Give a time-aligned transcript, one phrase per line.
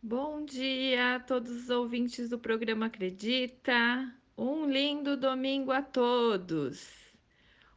[0.00, 4.14] Bom dia a todos os ouvintes do programa Acredita.
[4.36, 6.88] Um lindo domingo a todos.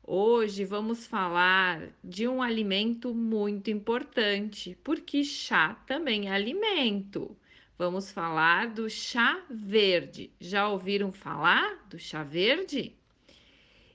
[0.00, 7.36] Hoje vamos falar de um alimento muito importante, porque chá também é alimento.
[7.76, 10.30] Vamos falar do chá verde.
[10.38, 12.94] Já ouviram falar do chá verde?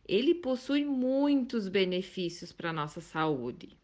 [0.05, 3.77] Ele possui muitos benefícios para a nossa saúde.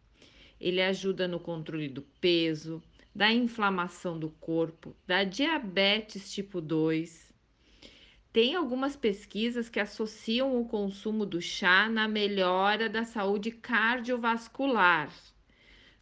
[0.59, 2.83] Ele ajuda no controle do peso,
[3.16, 7.33] da inflamação do corpo, da diabetes tipo 2.
[8.33, 15.10] Tem algumas pesquisas que associam o consumo do chá na melhora da saúde cardiovascular.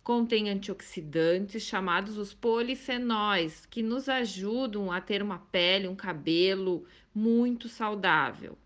[0.03, 6.83] Contém antioxidantes chamados os polifenóis, que nos ajudam a ter uma pele, um cabelo
[7.13, 8.57] muito saudável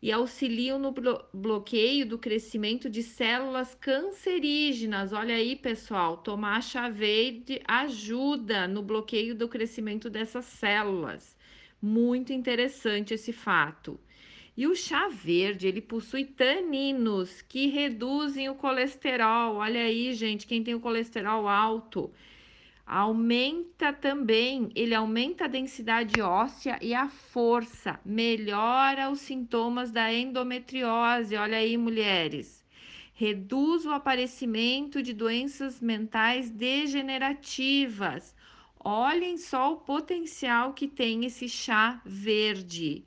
[0.00, 0.94] e auxiliam no
[1.32, 5.12] bloqueio do crescimento de células cancerígenas.
[5.12, 11.36] Olha aí, pessoal, tomar chá verde ajuda no bloqueio do crescimento dessas células.
[11.82, 13.98] Muito interessante esse fato.
[14.56, 19.56] E o chá verde, ele possui taninos que reduzem o colesterol.
[19.56, 22.12] Olha aí, gente, quem tem o colesterol alto
[22.90, 31.36] Aumenta também, ele aumenta a densidade óssea e a força, melhora os sintomas da endometriose.
[31.36, 32.64] Olha aí, mulheres.
[33.12, 38.34] Reduz o aparecimento de doenças mentais degenerativas.
[38.80, 43.04] Olhem só o potencial que tem esse chá verde.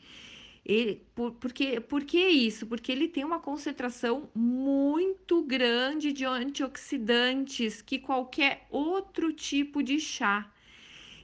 [0.64, 2.68] Ele, por, porque, por que isso?
[2.68, 10.52] Porque ele tem uma concentração muito grande de antioxidantes que qualquer outro tipo de chá.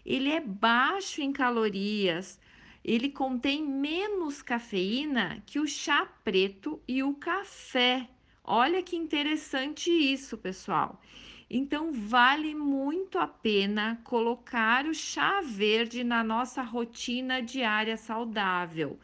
[0.06, 2.40] Ele é baixo em calorias,
[2.84, 8.10] ele contém menos cafeína que o chá preto e o café.
[8.44, 11.02] Olha que interessante isso, pessoal.
[11.50, 19.00] Então, vale muito a pena colocar o chá verde na nossa rotina diária saudável.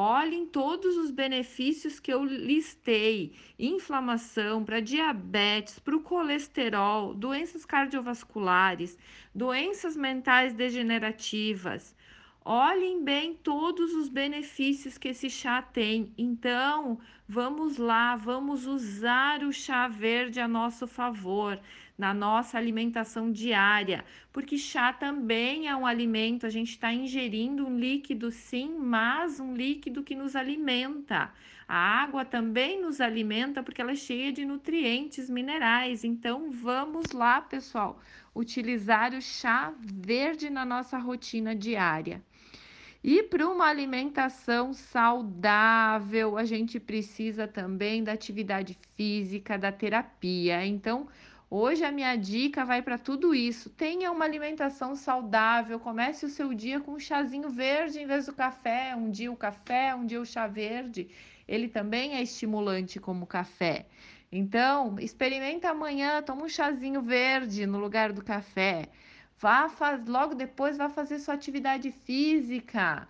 [0.00, 8.96] Olhem todos os benefícios que eu listei: inflamação, para diabetes, para o colesterol, doenças cardiovasculares,
[9.34, 11.96] doenças mentais degenerativas.
[12.44, 16.14] Olhem bem todos os benefícios que esse chá tem.
[16.16, 21.60] Então, vamos lá, vamos usar o chá verde a nosso favor
[21.98, 26.46] na nossa alimentação diária, porque chá também é um alimento.
[26.46, 31.32] A gente está ingerindo um líquido, sim, mas um líquido que nos alimenta.
[31.66, 36.04] A água também nos alimenta porque ela é cheia de nutrientes, minerais.
[36.04, 38.00] Então, vamos lá, pessoal,
[38.34, 42.22] utilizar o chá verde na nossa rotina diária.
[43.02, 50.66] E para uma alimentação saudável, a gente precisa também da atividade física, da terapia.
[50.66, 51.06] Então,
[51.50, 53.70] hoje a minha dica vai para tudo isso.
[53.70, 58.32] Tenha uma alimentação saudável, comece o seu dia com um chazinho verde em vez do
[58.32, 58.94] café.
[58.96, 61.08] Um dia o café, um dia o chá verde.
[61.46, 63.86] Ele também é estimulante como o café.
[64.30, 68.88] Então, experimenta amanhã, toma um chazinho verde no lugar do café.
[69.38, 73.08] Vá faz, logo depois vá fazer sua atividade física.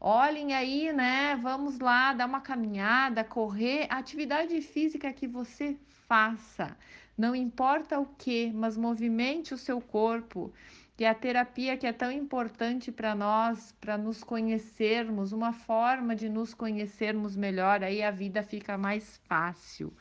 [0.00, 1.36] Olhem aí, né?
[1.36, 6.76] Vamos lá, dar uma caminhada, correr, atividade física que você faça.
[7.16, 10.52] Não importa o que, mas movimente o seu corpo.
[10.98, 16.28] E a terapia que é tão importante para nós, para nos conhecermos, uma forma de
[16.28, 19.92] nos conhecermos melhor, aí a vida fica mais fácil.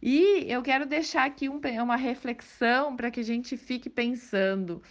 [0.00, 4.82] E eu quero deixar aqui um, uma reflexão para que a gente fique pensando.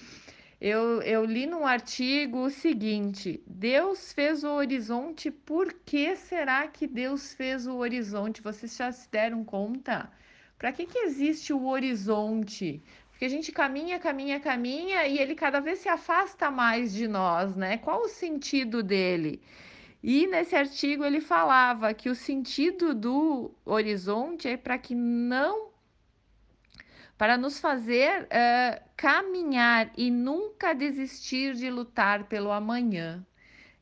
[0.60, 6.88] Eu, eu li num artigo o seguinte: Deus fez o horizonte, por que será que
[6.88, 8.42] Deus fez o horizonte?
[8.42, 10.10] Vocês já se deram conta?
[10.58, 12.82] Para que, que existe o horizonte?
[13.10, 17.56] Porque a gente caminha, caminha, caminha e ele cada vez se afasta mais de nós,
[17.56, 17.78] né?
[17.78, 19.42] Qual o sentido dele?
[20.02, 25.72] E nesse artigo ele falava que o sentido do horizonte é para que não
[27.18, 33.26] para nos fazer uh, caminhar e nunca desistir de lutar pelo amanhã.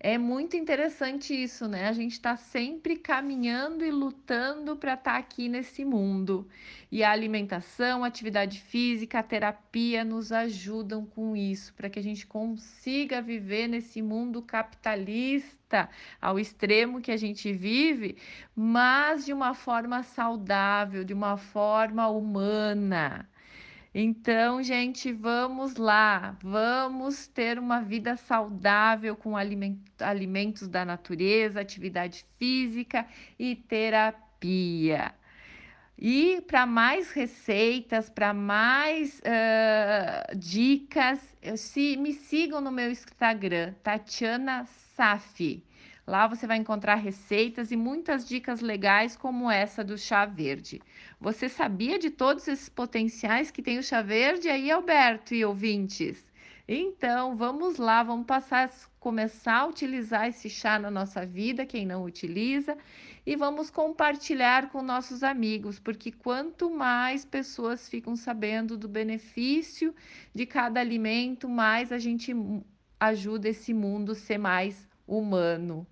[0.03, 1.87] É muito interessante isso, né?
[1.87, 6.47] A gente está sempre caminhando e lutando para estar tá aqui nesse mundo.
[6.91, 12.01] E a alimentação, a atividade física, a terapia nos ajudam com isso, para que a
[12.01, 15.87] gente consiga viver nesse mundo capitalista
[16.19, 18.17] ao extremo que a gente vive,
[18.55, 23.29] mas de uma forma saudável, de uma forma humana.
[23.93, 33.05] Então, gente, vamos lá, vamos ter uma vida saudável com alimentos da natureza, atividade física
[33.37, 35.13] e terapia.
[35.97, 41.19] E para mais receitas, para mais uh, dicas,
[41.57, 44.65] se, me sigam no meu Instagram, Tatiana
[44.95, 45.63] Safi.
[46.11, 50.81] Lá você vai encontrar receitas e muitas dicas legais como essa do chá verde.
[51.21, 56.29] Você sabia de todos esses potenciais que tem o chá verde aí, Alberto e ouvintes?
[56.67, 58.69] Então, vamos lá, vamos passar,
[58.99, 62.77] começar a utilizar esse chá na nossa vida, quem não utiliza,
[63.25, 69.95] e vamos compartilhar com nossos amigos, porque quanto mais pessoas ficam sabendo do benefício
[70.35, 72.35] de cada alimento, mais a gente
[72.99, 75.87] ajuda esse mundo a ser mais humano.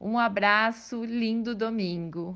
[0.00, 2.24] Um abraço, lindo domingo.